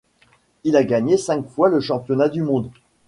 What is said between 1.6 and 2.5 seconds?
le championnat du